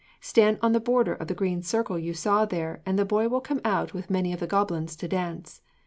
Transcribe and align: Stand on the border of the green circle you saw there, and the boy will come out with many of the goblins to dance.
Stand 0.19 0.57
on 0.63 0.71
the 0.71 0.79
border 0.79 1.13
of 1.13 1.27
the 1.27 1.35
green 1.35 1.61
circle 1.61 1.99
you 1.99 2.15
saw 2.15 2.43
there, 2.43 2.81
and 2.87 2.97
the 2.97 3.05
boy 3.05 3.27
will 3.29 3.39
come 3.39 3.61
out 3.63 3.93
with 3.93 4.09
many 4.09 4.33
of 4.33 4.39
the 4.39 4.47
goblins 4.47 4.95
to 4.95 5.07
dance. 5.07 5.61